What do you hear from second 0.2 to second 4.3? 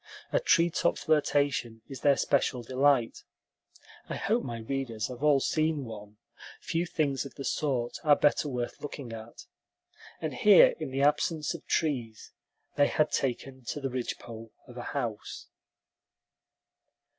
A treetop flirtation is their special delight (I